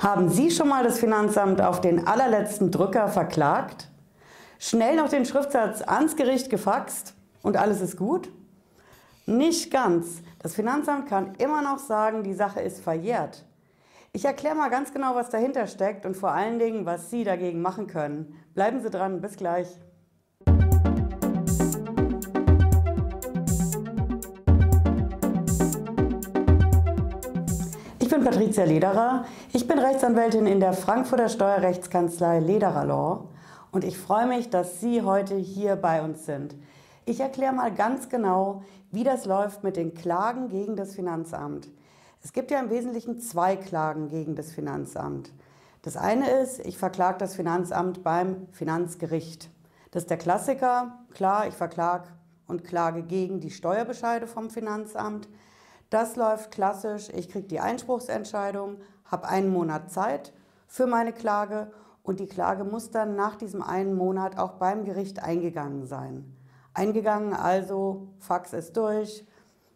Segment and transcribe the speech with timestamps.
[0.00, 3.88] Haben Sie schon mal das Finanzamt auf den allerletzten Drücker verklagt?
[4.58, 8.30] Schnell noch den Schriftsatz ans Gericht gefaxt und alles ist gut?
[9.26, 10.22] Nicht ganz.
[10.38, 13.44] Das Finanzamt kann immer noch sagen, die Sache ist verjährt.
[14.12, 17.60] Ich erkläre mal ganz genau, was dahinter steckt und vor allen Dingen, was Sie dagegen
[17.60, 18.34] machen können.
[18.54, 19.68] Bleiben Sie dran, bis gleich.
[28.26, 29.24] Patricia Lederer.
[29.52, 33.28] Ich bin Rechtsanwältin in der Frankfurter Steuerrechtskanzlei Lederer Law
[33.70, 36.56] und ich freue mich, dass Sie heute hier bei uns sind.
[37.04, 41.68] Ich erkläre mal ganz genau, wie das läuft mit den Klagen gegen das Finanzamt.
[42.20, 45.30] Es gibt ja im Wesentlichen zwei Klagen gegen das Finanzamt.
[45.82, 49.50] Das eine ist, ich verklage das Finanzamt beim Finanzgericht.
[49.92, 50.98] Das ist der Klassiker.
[51.14, 52.08] Klar, ich verklage
[52.48, 55.28] und klage gegen die Steuerbescheide vom Finanzamt.
[55.90, 57.08] Das läuft klassisch.
[57.10, 60.32] Ich kriege die Einspruchsentscheidung, habe einen Monat Zeit
[60.66, 61.70] für meine Klage
[62.02, 66.36] und die Klage muss dann nach diesem einen Monat auch beim Gericht eingegangen sein.
[66.74, 69.24] Eingegangen also, Fax ist durch,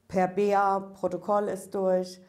[0.08, 2.20] per BA, Protokoll ist durch,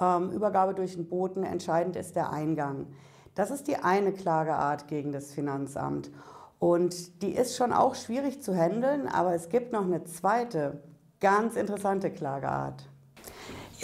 [0.00, 2.86] ähm, Übergabe durch den Boten, entscheidend ist der Eingang.
[3.34, 6.10] Das ist die eine Klageart gegen das Finanzamt.
[6.58, 10.82] Und die ist schon auch schwierig zu handeln, aber es gibt noch eine zweite,
[11.20, 12.88] ganz interessante Klageart.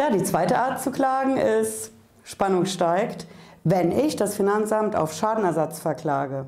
[0.01, 1.93] Ja, die zweite Art zu klagen ist,
[2.25, 3.27] Spannung steigt,
[3.65, 6.47] wenn ich das Finanzamt auf Schadenersatz verklage.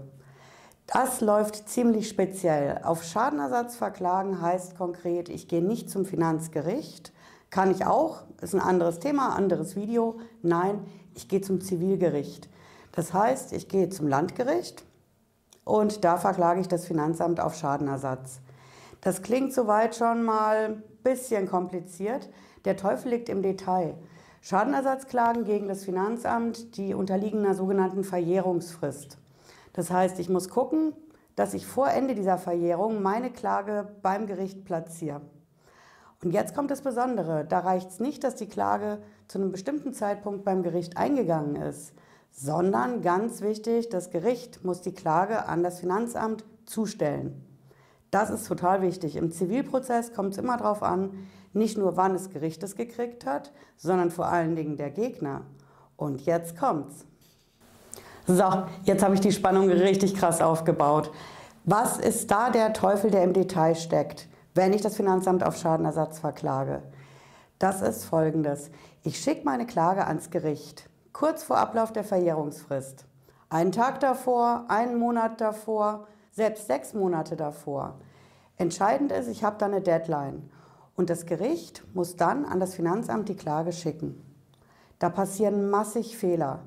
[0.87, 2.81] Das läuft ziemlich speziell.
[2.83, 7.13] Auf Schadenersatz verklagen heißt konkret, ich gehe nicht zum Finanzgericht.
[7.51, 10.19] Kann ich auch, ist ein anderes Thema, anderes Video.
[10.41, 12.49] Nein, ich gehe zum Zivilgericht.
[12.93, 14.83] Das heißt, ich gehe zum Landgericht
[15.65, 18.41] und da verklage ich das Finanzamt auf Schadenersatz.
[19.03, 22.31] Das klingt soweit schon mal ein bisschen kompliziert.
[22.65, 23.95] Der Teufel liegt im Detail.
[24.41, 29.19] Schadenersatzklagen gegen das Finanzamt, die unterliegen einer sogenannten Verjährungsfrist.
[29.73, 30.93] Das heißt, ich muss gucken,
[31.37, 35.23] dass ich vor Ende dieser Verjährung meine Klage beim Gericht platziere.
[36.23, 37.45] Und jetzt kommt das Besondere.
[37.45, 41.95] Da reicht es nicht, dass die Klage zu einem bestimmten Zeitpunkt beim Gericht eingegangen ist,
[42.31, 47.45] sondern ganz wichtig, das Gericht muss die Klage an das Finanzamt zustellen.
[48.11, 49.17] Das ist total wichtig.
[49.17, 51.11] Im Zivilprozess kommt es immer darauf an,
[51.55, 55.43] nicht nur wann das Gericht es gekriegt hat, sondern vor allen Dingen der Gegner.
[55.97, 57.05] Und jetzt kommt's.
[58.27, 58.45] So,
[58.85, 61.11] jetzt habe ich die Spannung richtig krass aufgebaut.
[61.65, 66.19] Was ist da der Teufel, der im Detail steckt, wenn ich das Finanzamt auf Schadenersatz
[66.21, 66.83] verklage?
[67.59, 68.71] Das ist folgendes.
[69.03, 73.07] Ich schicke meine Klage ans Gericht, kurz vor Ablauf der Verjährungsfrist.
[73.49, 77.99] Einen Tag davor, einen Monat davor, selbst sechs Monate davor.
[78.57, 80.51] Entscheidend ist, ich habe da eine Deadline
[80.97, 84.21] und das Gericht muss dann an das Finanzamt die Klage schicken.
[84.99, 86.61] Da passieren massig Fehler.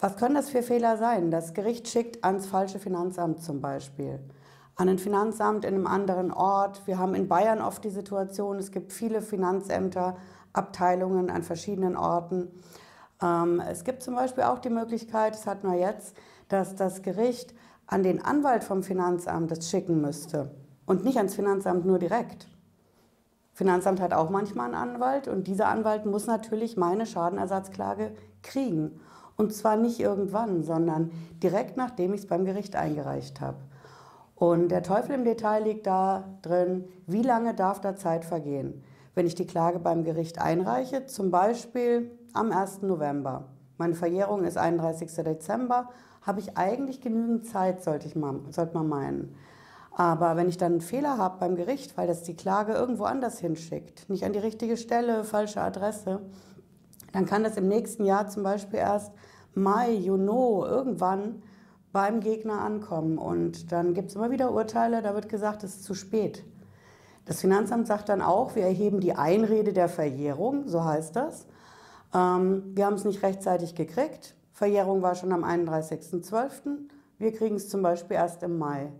[0.00, 1.30] Was können das für Fehler sein?
[1.30, 4.18] Das Gericht schickt ans falsche Finanzamt zum Beispiel,
[4.74, 6.86] an ein Finanzamt in einem anderen Ort.
[6.86, 10.16] Wir haben in Bayern oft die Situation, es gibt viele Finanzämter,
[10.52, 12.50] Abteilungen an verschiedenen Orten.
[13.22, 16.16] Ähm, es gibt zum Beispiel auch die Möglichkeit, das hatten wir jetzt,
[16.48, 17.54] dass das Gericht
[17.86, 20.50] an den Anwalt vom Finanzamt das schicken müsste
[20.84, 22.48] und nicht ans Finanzamt nur direkt.
[23.52, 29.00] Finanzamt hat auch manchmal einen Anwalt und dieser Anwalt muss natürlich meine Schadenersatzklage kriegen.
[29.36, 31.10] Und zwar nicht irgendwann, sondern
[31.42, 33.58] direkt nachdem ich es beim Gericht eingereicht habe.
[34.34, 38.82] Und der Teufel im Detail liegt da drin, wie lange darf da Zeit vergehen?
[39.14, 42.82] Wenn ich die Klage beim Gericht einreiche, zum Beispiel am 1.
[42.82, 43.44] November,
[43.76, 45.12] meine Verjährung ist 31.
[45.24, 45.90] Dezember,
[46.22, 49.36] habe ich eigentlich genügend Zeit, sollte, ich mal, sollte man meinen.
[49.94, 53.38] Aber wenn ich dann einen Fehler habe beim Gericht, weil das die Klage irgendwo anders
[53.38, 56.20] hinschickt, nicht an die richtige Stelle, falsche Adresse,
[57.12, 59.12] dann kann das im nächsten Jahr zum Beispiel erst
[59.54, 61.42] Mai, Juni, irgendwann
[61.92, 63.18] beim Gegner ankommen.
[63.18, 66.42] Und dann gibt es immer wieder Urteile, da wird gesagt, es ist zu spät.
[67.26, 71.46] Das Finanzamt sagt dann auch, wir erheben die Einrede der Verjährung, so heißt das.
[72.14, 74.34] Ähm, wir haben es nicht rechtzeitig gekriegt.
[74.52, 76.78] Verjährung war schon am 31.12.
[77.18, 78.90] Wir kriegen es zum Beispiel erst im Mai.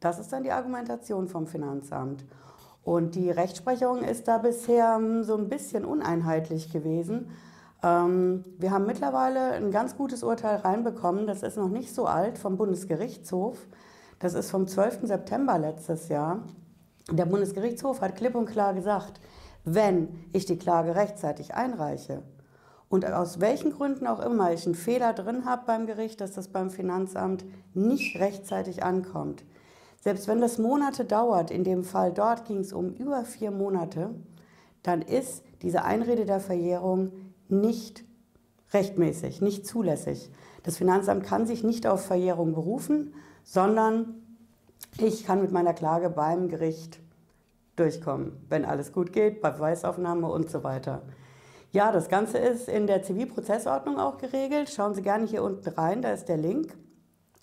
[0.00, 2.24] Das ist dann die Argumentation vom Finanzamt.
[2.82, 7.30] Und die Rechtsprechung ist da bisher hm, so ein bisschen uneinheitlich gewesen.
[7.82, 12.38] Ähm, wir haben mittlerweile ein ganz gutes Urteil reinbekommen, das ist noch nicht so alt,
[12.38, 13.58] vom Bundesgerichtshof.
[14.18, 15.00] Das ist vom 12.
[15.02, 16.40] September letztes Jahr.
[17.10, 19.20] Der Bundesgerichtshof hat klipp und klar gesagt,
[19.64, 22.22] wenn ich die Klage rechtzeitig einreiche
[22.88, 26.48] und aus welchen Gründen auch immer ich einen Fehler drin habe beim Gericht, dass das
[26.48, 27.44] beim Finanzamt
[27.74, 29.42] nicht rechtzeitig ankommt,
[30.00, 34.14] selbst wenn das Monate dauert, in dem Fall dort ging es um über vier Monate,
[34.82, 37.12] dann ist diese Einrede der Verjährung
[37.48, 38.04] nicht
[38.72, 40.30] rechtmäßig, nicht zulässig.
[40.62, 43.14] Das Finanzamt kann sich nicht auf Verjährung berufen,
[43.44, 44.14] sondern
[44.98, 47.00] ich kann mit meiner Klage beim Gericht
[47.76, 51.02] durchkommen, wenn alles gut geht, bei Beweisaufnahme und so weiter.
[51.72, 54.70] Ja, das Ganze ist in der Zivilprozessordnung auch geregelt.
[54.70, 56.76] Schauen Sie gerne hier unten rein, da ist der Link.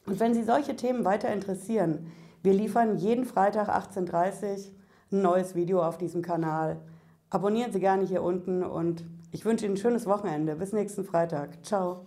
[0.06, 2.12] Und wenn Sie solche Themen weiter interessieren,
[2.44, 4.78] wir liefern jeden Freitag 18.30 Uhr
[5.12, 6.78] ein neues Video auf diesem Kanal.
[7.30, 10.56] Abonnieren Sie gerne hier unten und ich wünsche Ihnen ein schönes Wochenende.
[10.56, 11.66] Bis nächsten Freitag.
[11.66, 12.06] Ciao.